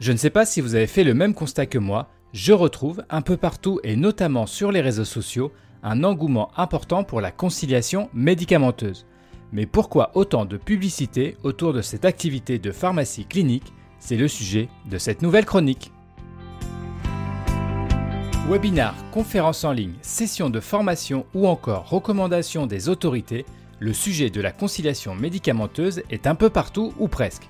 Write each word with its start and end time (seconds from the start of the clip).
Je 0.00 0.12
ne 0.12 0.16
sais 0.16 0.30
pas 0.30 0.46
si 0.46 0.60
vous 0.60 0.76
avez 0.76 0.86
fait 0.86 1.02
le 1.02 1.12
même 1.12 1.34
constat 1.34 1.66
que 1.66 1.78
moi, 1.78 2.08
je 2.32 2.52
retrouve 2.52 3.02
un 3.10 3.20
peu 3.20 3.36
partout 3.36 3.80
et 3.82 3.96
notamment 3.96 4.46
sur 4.46 4.70
les 4.70 4.80
réseaux 4.80 5.04
sociaux 5.04 5.52
un 5.82 6.04
engouement 6.04 6.50
important 6.56 7.02
pour 7.02 7.20
la 7.20 7.32
conciliation 7.32 8.08
médicamenteuse. 8.14 9.06
Mais 9.50 9.66
pourquoi 9.66 10.12
autant 10.14 10.44
de 10.44 10.56
publicité 10.56 11.36
autour 11.42 11.72
de 11.72 11.82
cette 11.82 12.04
activité 12.04 12.60
de 12.60 12.70
pharmacie 12.70 13.24
clinique? 13.24 13.72
C'est 13.98 14.16
le 14.16 14.28
sujet 14.28 14.68
de 14.88 14.98
cette 14.98 15.20
nouvelle 15.20 15.46
chronique. 15.46 15.90
Webinar, 18.48 18.94
conférences 19.10 19.64
en 19.64 19.72
ligne, 19.72 19.94
sessions 20.00 20.48
de 20.48 20.60
formation 20.60 21.26
ou 21.34 21.48
encore 21.48 21.88
recommandations 21.88 22.66
des 22.66 22.88
autorités, 22.88 23.44
le 23.80 23.92
sujet 23.92 24.30
de 24.30 24.40
la 24.40 24.52
conciliation 24.52 25.16
médicamenteuse 25.16 26.02
est 26.08 26.28
un 26.28 26.36
peu 26.36 26.50
partout 26.50 26.92
ou 26.98 27.08
presque. 27.08 27.48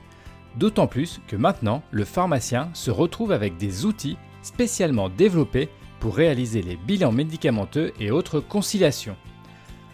D'autant 0.58 0.88
plus 0.88 1.20
que 1.28 1.36
maintenant, 1.36 1.82
le 1.92 2.04
pharmacien 2.04 2.68
se 2.74 2.90
retrouve 2.90 3.30
avec 3.30 3.56
des 3.58 3.84
outils 3.86 4.16
spécialement 4.42 5.08
développés 5.08 5.68
pour 6.00 6.16
réaliser 6.16 6.62
les 6.62 6.74
bilans 6.74 7.12
médicamenteux 7.12 7.92
et 8.00 8.10
autres 8.10 8.40
conciliations. 8.40 9.16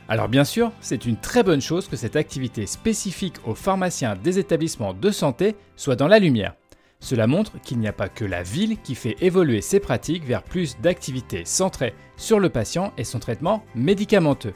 Alors 0.09 0.29
bien 0.29 0.45
sûr, 0.45 0.73
c'est 0.81 1.05
une 1.05 1.19
très 1.19 1.43
bonne 1.43 1.61
chose 1.61 1.87
que 1.87 1.97
cette 1.97 2.17
activité 2.17 2.67
spécifique 2.67 3.37
aux 3.45 3.55
pharmaciens 3.55 4.17
des 4.17 4.39
établissements 4.39 4.95
de 4.95 5.11
santé 5.11 5.55
soit 5.77 5.97
dans 5.97 6.09
la 6.09 6.19
lumière. 6.19 6.55
Cela 6.99 7.27
montre 7.27 7.61
qu'il 7.61 7.79
n'y 7.79 7.89
a 7.89 7.93
pas 7.93 8.09
que 8.09 8.25
la 8.25 8.43
ville 8.43 8.79
qui 8.83 8.95
fait 8.95 9.17
évoluer 9.21 9.61
ses 9.61 9.81
pratiques 9.81 10.25
vers 10.25 10.43
plus 10.43 10.79
d'activités 10.81 11.45
centrées 11.45 11.95
sur 12.17 12.41
le 12.41 12.49
patient 12.49 12.95
et 12.97 13.05
son 13.05 13.19
traitement 13.19 13.63
médicamenteux. 13.75 14.55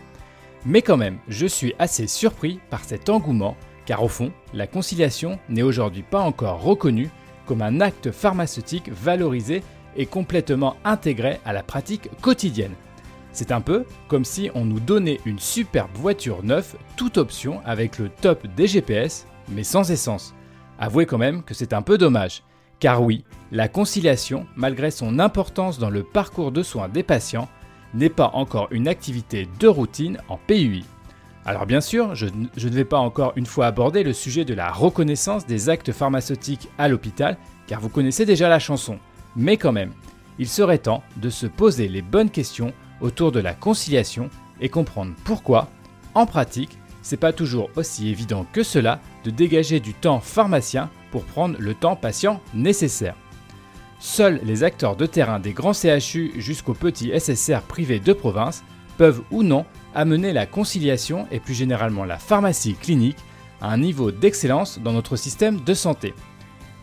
Mais 0.65 0.80
quand 0.80 0.96
même, 0.96 1.18
je 1.29 1.46
suis 1.46 1.74
assez 1.79 2.06
surpris 2.06 2.60
par 2.70 2.84
cet 2.84 3.10
engouement, 3.10 3.56
car 3.88 4.05
au 4.05 4.09
fond, 4.09 4.33
la 4.52 4.66
conciliation 4.66 5.38
n'est 5.48 5.62
aujourd'hui 5.62 6.02
pas 6.02 6.20
encore 6.20 6.60
reconnue 6.60 7.09
comme 7.46 7.62
un 7.62 7.80
acte 7.80 8.10
pharmaceutique 8.10 8.91
valorisé 8.92 9.62
et 9.96 10.05
complètement 10.05 10.77
intégré 10.84 11.41
à 11.46 11.55
la 11.55 11.62
pratique 11.62 12.10
quotidienne. 12.21 12.74
C'est 13.32 13.51
un 13.51 13.62
peu 13.62 13.87
comme 14.07 14.27
si 14.27 14.51
on 14.54 14.66
nous 14.66 14.79
donnait 14.79 15.21
une 15.24 15.38
superbe 15.38 15.88
voiture 15.95 16.43
neuve, 16.43 16.74
toute 16.96 17.16
option 17.16 17.62
avec 17.65 17.99
le 17.99 18.10
top 18.10 18.46
des 18.59 18.66
GPS, 18.66 19.27
mais 19.49 19.65
sans 19.65 19.90
essence. 19.90 20.34
Avouez 20.79 21.07
quand 21.07 21.16
même 21.16 21.43
que 21.43 21.55
c'est 21.55 21.73
un 21.73 21.80
peu 21.80 21.96
dommage. 21.96 22.43
Car 22.80 23.02
oui, 23.02 23.24
la 23.52 23.68
conciliation, 23.68 24.46
malgré 24.55 24.90
son 24.90 25.18
importance 25.18 25.79
dans 25.79 25.88
le 25.88 26.02
parcours 26.02 26.52
de 26.52 26.62
soins 26.62 26.90
des 26.90 27.02
patients, 27.02 27.49
n'est 27.95 28.10
pas 28.10 28.32
encore 28.34 28.68
une 28.71 28.87
activité 28.87 29.49
de 29.59 29.66
routine 29.66 30.18
en 30.29 30.37
PUI. 30.37 30.84
Alors 31.49 31.65
bien 31.65 31.80
sûr, 31.80 32.15
je, 32.15 32.27
ne 32.27 32.74
vais 32.74 32.85
pas 32.85 32.99
encore 32.99 33.32
une 33.37 33.46
fois 33.46 33.68
aborder 33.68 34.02
le 34.02 34.13
sujet 34.13 34.45
de 34.45 34.52
la 34.52 34.71
reconnaissance 34.71 35.46
des 35.46 35.71
actes 35.71 35.93
pharmaceutiques 35.93 36.68
à 36.77 36.88
l'hôpital, 36.88 37.38
car 37.66 37.80
vous 37.80 37.88
connaissez 37.88 38.27
déjà 38.27 38.51
la 38.51 38.59
chanson. 38.59 38.99
Mais 39.35 39.57
quand 39.57 39.73
même, 39.73 39.95
il 40.38 40.46
serait 40.46 40.77
temps 40.77 41.02
de 41.16 41.30
se 41.30 41.46
poser 41.46 41.88
les 41.88 42.02
bonnes 42.02 42.29
questions 42.29 42.74
autour 43.01 43.32
de 43.32 43.40
la 43.40 43.55
conciliation 43.55 44.29
et 44.60 44.68
comprendre 44.68 45.15
pourquoi, 45.24 45.71
en 46.15 46.27
pratique, 46.27 46.77
c'est 47.01 47.16
pas 47.16 47.32
toujours 47.32 47.71
aussi 47.77 48.10
évident 48.10 48.45
que 48.52 48.62
cela 48.62 49.01
de 49.24 49.30
dégager 49.30 49.80
du 49.80 49.95
temps 49.95 50.21
pharmacien 50.21 50.90
pour 51.10 51.24
prendre 51.24 51.57
le 51.59 51.73
temps 51.73 51.96
patient 51.96 52.43
nécessaire. 52.52 53.16
Seuls 54.01 54.38
les 54.45 54.65
acteurs 54.65 54.96
de 54.96 55.07
terrain 55.07 55.40
des 55.40 55.55
grands 55.55 55.73
CHU 55.73 56.30
jusqu'aux 56.37 56.74
petits 56.74 57.18
SSR 57.18 57.62
privés 57.62 58.01
de 58.01 58.12
province 58.12 58.65
peuvent 58.99 59.23
ou 59.30 59.43
non 59.43 59.65
amener 59.95 60.35
la 60.35 60.45
conciliation 60.45 61.27
et 61.30 61.41
plus 61.41 61.54
généralement 61.54 62.04
la 62.04 62.18
pharmacie 62.18 62.74
clinique 62.74 63.16
à 63.63 63.73
un 63.73 63.79
niveau 63.79 64.10
d'excellence 64.10 64.78
dans 64.78 64.93
notre 64.93 65.16
système 65.16 65.60
de 65.60 65.72
santé. 65.72 66.12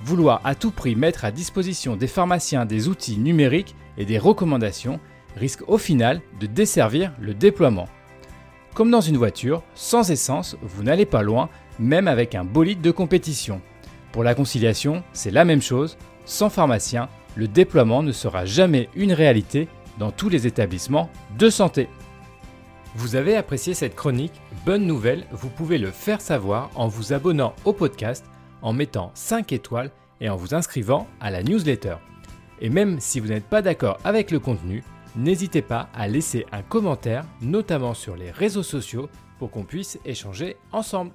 Vouloir 0.04 0.42
à 0.44 0.56
tout 0.56 0.72
prix 0.72 0.96
mettre 0.96 1.26
à 1.26 1.32
disposition 1.32 1.96
des 1.96 2.08
pharmaciens 2.08 2.66
des 2.66 2.88
outils 2.88 3.18
numériques 3.18 3.76
et 3.98 4.06
des 4.06 4.18
recommandations 4.18 5.00
risque 5.36 5.64
au 5.68 5.78
final 5.78 6.22
de 6.40 6.48
desservir 6.48 7.14
le 7.20 7.34
déploiement. 7.34 7.88
Comme 8.74 8.92
dans 8.92 9.02
une 9.02 9.18
voiture, 9.18 9.64
sans 9.74 10.12
essence, 10.12 10.58
vous 10.62 10.84
n'allez 10.84 11.06
pas 11.06 11.22
loin, 11.22 11.50
même 11.80 12.08
avec 12.08 12.36
un 12.36 12.44
bolide 12.44 12.82
de 12.82 12.92
compétition. 12.92 13.62
Pour 14.12 14.24
la 14.24 14.36
conciliation, 14.36 15.04
c'est 15.14 15.32
la 15.32 15.46
même 15.46 15.62
chose, 15.62 15.98
sans 16.26 16.50
pharmacien, 16.50 17.10
le 17.36 17.48
déploiement 17.48 18.02
ne 18.02 18.12
sera 18.12 18.46
jamais 18.46 18.90
une 18.96 19.14
réalité 19.14 19.68
dans 19.98 20.12
tous 20.12 20.30
les 20.30 20.48
établissements 20.48 21.10
de 21.38 21.50
santé. 21.50 21.88
Vous 22.98 23.18
avez 23.18 23.36
apprécié 23.36 23.74
cette 23.74 23.94
chronique 23.94 24.40
Bonne 24.66 24.88
nouvelle, 24.88 25.26
vous 25.32 25.50
pouvez 25.50 25.78
le 25.78 25.92
faire 25.92 26.22
savoir 26.22 26.72
en 26.76 26.88
vous 26.88 27.12
abonnant 27.12 27.54
au 27.66 27.74
podcast, 27.74 28.26
en 28.62 28.72
mettant 28.72 29.12
5 29.16 29.52
étoiles 29.52 29.92
et 30.22 30.30
en 30.30 30.38
vous 30.38 30.56
inscrivant 30.56 31.06
à 31.20 31.30
la 31.30 31.44
newsletter. 31.44 31.98
Et 32.62 32.70
même 32.70 33.02
si 33.02 33.20
vous 33.20 33.28
n'êtes 33.28 33.50
pas 33.50 33.62
d'accord 33.62 33.98
avec 34.06 34.32
le 34.32 34.40
contenu, 34.40 34.82
n'hésitez 35.18 35.62
pas 35.62 35.90
à 35.94 36.08
laisser 36.08 36.46
un 36.54 36.62
commentaire, 36.62 37.26
notamment 37.42 37.94
sur 37.94 38.16
les 38.16 38.32
réseaux 38.32 38.64
sociaux, 38.64 39.10
pour 39.40 39.52
qu'on 39.52 39.64
puisse 39.64 40.00
échanger 40.06 40.56
ensemble. 40.72 41.12